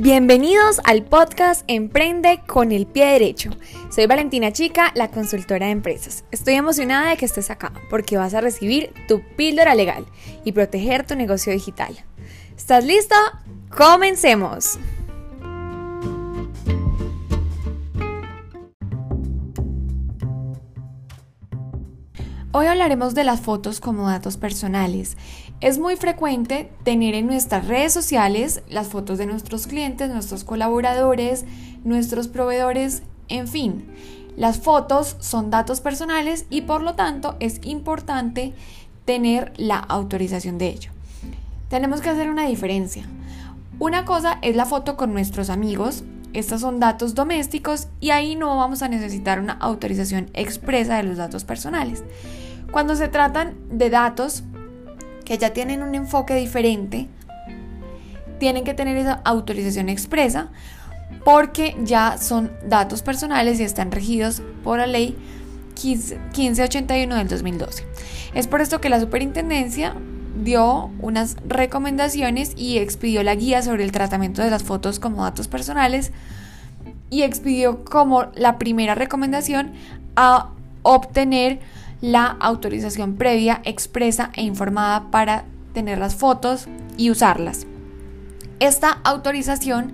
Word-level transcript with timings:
Bienvenidos 0.00 0.80
al 0.84 1.02
podcast 1.02 1.64
Emprende 1.66 2.40
con 2.46 2.70
el 2.70 2.86
pie 2.86 3.06
derecho. 3.06 3.50
Soy 3.90 4.06
Valentina 4.06 4.52
Chica, 4.52 4.92
la 4.94 5.10
consultora 5.10 5.66
de 5.66 5.72
empresas. 5.72 6.24
Estoy 6.30 6.54
emocionada 6.54 7.10
de 7.10 7.16
que 7.16 7.24
estés 7.24 7.50
acá 7.50 7.72
porque 7.90 8.16
vas 8.16 8.32
a 8.32 8.40
recibir 8.40 8.92
tu 9.08 9.22
píldora 9.34 9.74
legal 9.74 10.06
y 10.44 10.52
proteger 10.52 11.04
tu 11.04 11.16
negocio 11.16 11.52
digital. 11.52 11.96
¿Estás 12.56 12.84
listo? 12.84 13.16
¡Comencemos! 13.76 14.78
Hoy 22.60 22.66
hablaremos 22.66 23.14
de 23.14 23.22
las 23.22 23.40
fotos 23.40 23.78
como 23.78 24.08
datos 24.08 24.36
personales. 24.36 25.16
Es 25.60 25.78
muy 25.78 25.94
frecuente 25.94 26.72
tener 26.82 27.14
en 27.14 27.28
nuestras 27.28 27.68
redes 27.68 27.92
sociales 27.92 28.64
las 28.68 28.88
fotos 28.88 29.16
de 29.16 29.26
nuestros 29.26 29.68
clientes, 29.68 30.10
nuestros 30.10 30.42
colaboradores, 30.42 31.44
nuestros 31.84 32.26
proveedores, 32.26 33.04
en 33.28 33.46
fin. 33.46 33.86
Las 34.36 34.58
fotos 34.58 35.16
son 35.20 35.50
datos 35.50 35.80
personales 35.80 36.46
y 36.50 36.62
por 36.62 36.82
lo 36.82 36.94
tanto 36.94 37.36
es 37.38 37.60
importante 37.62 38.54
tener 39.04 39.52
la 39.56 39.78
autorización 39.78 40.58
de 40.58 40.66
ello. 40.70 40.90
Tenemos 41.68 42.00
que 42.00 42.10
hacer 42.10 42.28
una 42.28 42.48
diferencia. 42.48 43.04
Una 43.78 44.04
cosa 44.04 44.40
es 44.42 44.56
la 44.56 44.66
foto 44.66 44.96
con 44.96 45.12
nuestros 45.12 45.48
amigos, 45.48 46.02
estos 46.32 46.60
son 46.60 46.80
datos 46.80 47.14
domésticos 47.14 47.86
y 48.00 48.10
ahí 48.10 48.34
no 48.34 48.56
vamos 48.56 48.82
a 48.82 48.88
necesitar 48.88 49.38
una 49.38 49.52
autorización 49.52 50.28
expresa 50.34 50.96
de 50.96 51.04
los 51.04 51.18
datos 51.18 51.44
personales. 51.44 52.02
Cuando 52.70 52.96
se 52.96 53.08
tratan 53.08 53.54
de 53.70 53.90
datos 53.90 54.42
que 55.24 55.38
ya 55.38 55.52
tienen 55.52 55.82
un 55.82 55.94
enfoque 55.94 56.34
diferente, 56.34 57.08
tienen 58.38 58.64
que 58.64 58.74
tener 58.74 58.96
esa 58.96 59.20
autorización 59.24 59.88
expresa 59.88 60.48
porque 61.24 61.76
ya 61.82 62.18
son 62.18 62.52
datos 62.66 63.02
personales 63.02 63.60
y 63.60 63.64
están 63.64 63.90
regidos 63.90 64.42
por 64.62 64.78
la 64.78 64.86
ley 64.86 65.16
1581 65.82 67.14
del 67.16 67.28
2012. 67.28 67.84
Es 68.34 68.46
por 68.46 68.60
esto 68.60 68.80
que 68.80 68.88
la 68.88 69.00
superintendencia 69.00 69.94
dio 70.42 70.90
unas 71.00 71.36
recomendaciones 71.46 72.52
y 72.56 72.78
expidió 72.78 73.22
la 73.22 73.34
guía 73.34 73.62
sobre 73.62 73.84
el 73.84 73.92
tratamiento 73.92 74.42
de 74.42 74.50
las 74.50 74.62
fotos 74.62 74.98
como 74.98 75.24
datos 75.24 75.48
personales 75.48 76.12
y 77.10 77.22
expidió 77.22 77.84
como 77.84 78.26
la 78.34 78.58
primera 78.58 78.94
recomendación 78.94 79.72
a 80.16 80.50
obtener 80.82 81.60
la 82.00 82.26
autorización 82.26 83.16
previa, 83.16 83.60
expresa 83.64 84.30
e 84.34 84.42
informada 84.42 85.10
para 85.10 85.44
tener 85.72 85.98
las 85.98 86.14
fotos 86.14 86.68
y 86.96 87.10
usarlas. 87.10 87.66
Esta 88.60 88.90
autorización 89.04 89.92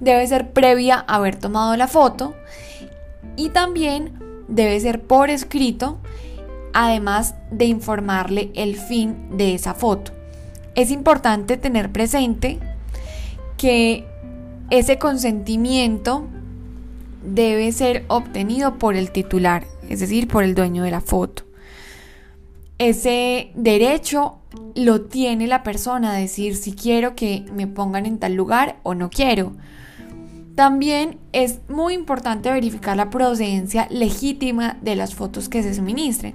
debe 0.00 0.26
ser 0.26 0.52
previa 0.52 1.04
a 1.06 1.16
haber 1.16 1.36
tomado 1.36 1.76
la 1.76 1.88
foto 1.88 2.34
y 3.36 3.50
también 3.50 4.12
debe 4.48 4.78
ser 4.80 5.00
por 5.02 5.30
escrito, 5.30 5.98
además 6.72 7.34
de 7.50 7.66
informarle 7.66 8.50
el 8.54 8.76
fin 8.76 9.36
de 9.36 9.54
esa 9.54 9.74
foto. 9.74 10.12
Es 10.74 10.90
importante 10.90 11.56
tener 11.56 11.92
presente 11.92 12.58
que 13.56 14.06
ese 14.70 14.98
consentimiento 14.98 16.26
debe 17.22 17.70
ser 17.72 18.04
obtenido 18.08 18.78
por 18.78 18.96
el 18.96 19.12
titular, 19.12 19.64
es 19.92 20.00
decir, 20.00 20.26
por 20.26 20.42
el 20.42 20.54
dueño 20.54 20.82
de 20.82 20.90
la 20.90 21.02
foto. 21.02 21.44
Ese 22.78 23.52
derecho 23.54 24.38
lo 24.74 25.02
tiene 25.02 25.46
la 25.46 25.62
persona 25.62 26.12
a 26.12 26.16
decir 26.18 26.56
si 26.56 26.72
quiero 26.72 27.14
que 27.14 27.44
me 27.54 27.66
pongan 27.66 28.06
en 28.06 28.18
tal 28.18 28.34
lugar 28.34 28.78
o 28.82 28.94
no 28.94 29.10
quiero. 29.10 29.52
También 30.54 31.18
es 31.32 31.60
muy 31.68 31.92
importante 31.92 32.50
verificar 32.50 32.96
la 32.96 33.10
procedencia 33.10 33.86
legítima 33.90 34.78
de 34.80 34.96
las 34.96 35.14
fotos 35.14 35.50
que 35.50 35.62
se 35.62 35.74
suministren. 35.74 36.34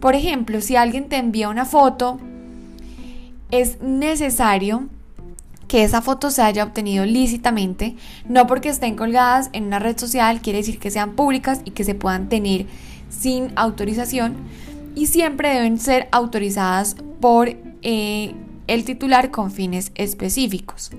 Por 0.00 0.16
ejemplo, 0.16 0.60
si 0.60 0.74
alguien 0.74 1.08
te 1.08 1.16
envía 1.16 1.48
una 1.48 1.64
foto, 1.64 2.18
es 3.52 3.80
necesario 3.80 4.88
que 5.68 5.84
esa 5.84 6.02
foto 6.02 6.30
se 6.30 6.42
haya 6.42 6.64
obtenido 6.64 7.04
lícitamente, 7.04 7.94
no 8.26 8.46
porque 8.46 8.70
estén 8.70 8.96
colgadas 8.96 9.50
en 9.52 9.64
una 9.64 9.78
red 9.78 9.96
social, 9.98 10.40
quiere 10.40 10.60
decir 10.60 10.78
que 10.78 10.90
sean 10.90 11.12
públicas 11.12 11.60
y 11.64 11.72
que 11.72 11.84
se 11.84 11.94
puedan 11.94 12.28
tener 12.28 12.66
sin 13.10 13.52
autorización 13.54 14.36
y 14.94 15.06
siempre 15.06 15.50
deben 15.50 15.78
ser 15.78 16.08
autorizadas 16.10 16.96
por 17.20 17.48
eh, 17.82 18.34
el 18.66 18.84
titular 18.84 19.30
con 19.30 19.50
fines 19.50 19.92
específicos. 19.94 20.90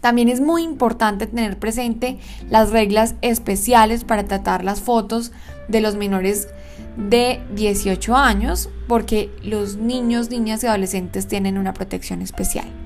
También 0.00 0.28
es 0.28 0.40
muy 0.40 0.64
importante 0.64 1.28
tener 1.28 1.60
presente 1.60 2.18
las 2.50 2.70
reglas 2.70 3.14
especiales 3.22 4.02
para 4.02 4.24
tratar 4.24 4.64
las 4.64 4.80
fotos 4.80 5.30
de 5.68 5.80
los 5.80 5.94
menores 5.94 6.48
de 6.96 7.40
18 7.54 8.16
años 8.16 8.68
porque 8.88 9.30
los 9.44 9.76
niños, 9.76 10.28
niñas 10.28 10.64
y 10.64 10.66
adolescentes 10.66 11.28
tienen 11.28 11.56
una 11.56 11.72
protección 11.72 12.20
especial. 12.20 12.81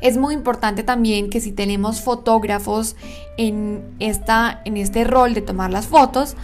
Es 0.00 0.16
muy 0.16 0.34
importante 0.34 0.82
también 0.82 1.30
que 1.30 1.40
si 1.40 1.52
tenemos 1.52 2.00
fotógrafos 2.00 2.96
en, 3.36 3.82
esta, 3.98 4.60
en 4.64 4.76
este 4.76 5.04
rol 5.04 5.34
de 5.34 5.42
tomar 5.42 5.70
las 5.70 5.86
fotos, 5.86 6.36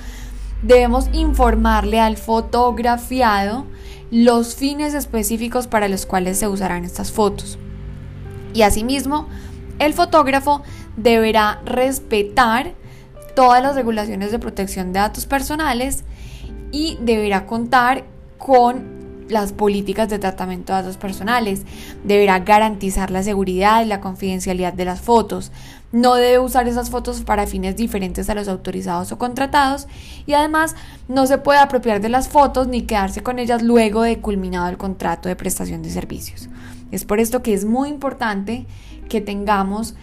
debemos 0.63 1.09
informarle 1.13 2.01
al 2.01 2.17
fotografiado 2.17 3.67
los 4.11 4.55
fines 4.55 4.95
específicos 4.95 5.67
para 5.67 5.89
los 5.89 6.07
cuales 6.07 6.39
se 6.39 6.49
usarán 6.49 6.85
estas 6.85 7.13
fotos. 7.13 7.59
Y 8.53 8.63
asimismo, 8.63 9.29
el 9.79 9.93
fotógrafo 9.93 10.63
deberá 10.97 11.61
respetar 11.65 12.75
todas 13.35 13.63
las 13.63 13.75
regulaciones 13.75 14.31
de 14.31 14.39
protección 14.39 14.93
de 14.93 15.01
datos 15.01 15.27
personales 15.27 16.05
y 16.71 16.99
deberá 17.01 17.47
contar 17.47 18.05
con 18.39 19.04
las 19.29 19.53
políticas 19.53 20.09
de 20.09 20.19
tratamiento 20.19 20.73
de 20.73 20.83
datos 20.83 20.97
personales, 20.97 21.63
deberá 22.05 22.41
garantizar 22.41 23.11
la 23.11 23.23
seguridad 23.23 23.83
y 23.83 23.87
la 23.87 24.01
confidencialidad 24.01 24.73
de 24.73 24.85
las 24.85 25.01
fotos, 25.01 25.51
no 25.95 26.17
debe 26.17 26.41
usar 26.41 26.67
esas 26.67 26.91
fotos 26.91 27.23
para 27.23 27.47
fines 27.47 27.77
diferentes 27.77 28.29
a 28.29 28.35
los 28.35 28.49
autorizados 28.49 29.13
o 29.13 29.19
contratados 29.19 29.87
y 30.27 30.33
además 30.33 30.75
no 31.07 31.25
se 31.29 31.39
puede 31.39 31.61
apropiar 31.61 32.01
de 32.01 32.09
las 32.09 32.29
fotos 32.29 32.67
ni 32.67 32.83
quedarse 32.83 33.23
con 33.23 33.39
ellas 33.39 33.63
luego 33.63 34.03
de 34.03 34.19
culminado 34.19 34.69
el 34.69 34.77
contrato 34.77 35.29
de 35.29 35.37
prestación 35.37 35.83
de 35.83 35.91
servicios. 35.91 36.49
Es 36.91 37.05
por 37.05 37.21
esto 37.21 37.43
que 37.43 37.55
es 37.55 37.65
muy 37.65 37.91
importante 37.91 38.67
que 39.09 39.21
tengamos 39.21 39.95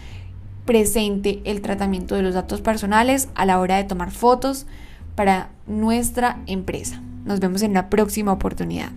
presente 0.64 1.42
el 1.44 1.60
tratamiento 1.60 2.14
de 2.14 2.22
los 2.22 2.32
datos 2.32 2.62
personales 2.62 3.28
a 3.34 3.44
la 3.44 3.60
hora 3.60 3.76
de 3.76 3.84
tomar 3.84 4.12
fotos 4.12 4.66
para 5.14 5.50
nuestra 5.66 6.38
empresa. 6.46 7.02
Nos 7.26 7.38
vemos 7.38 7.60
en 7.60 7.74
la 7.74 7.90
próxima 7.90 8.32
oportunidad. 8.32 8.92